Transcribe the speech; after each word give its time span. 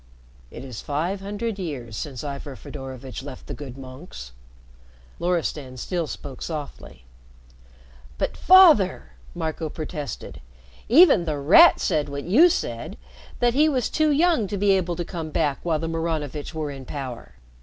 "It 0.49 0.65
is 0.65 0.81
five 0.81 1.21
hundred 1.21 1.59
years 1.59 1.95
since 1.95 2.23
Ivor 2.23 2.55
Fedorovitch 2.55 3.21
left 3.21 3.45
the 3.45 3.53
good 3.53 3.77
monks." 3.77 4.31
Loristan 5.19 5.77
still 5.77 6.07
spoke 6.07 6.41
softly. 6.41 7.05
"But, 8.17 8.35
Father," 8.35 9.11
Marco 9.35 9.69
protested, 9.69 10.41
"even 10.89 11.25
The 11.25 11.37
Rat 11.37 11.79
said 11.79 12.09
what 12.09 12.23
you 12.23 12.49
said 12.49 12.97
that 13.41 13.53
he 13.53 13.69
was 13.69 13.91
too 13.91 14.09
young 14.09 14.47
to 14.47 14.57
be 14.57 14.71
able 14.71 14.95
to 14.95 15.05
come 15.05 15.29
back 15.29 15.59
while 15.61 15.77
the 15.77 15.87
Maranovitch 15.87 16.51
were 16.55 16.71
in 16.71 16.83
power. 16.85 17.35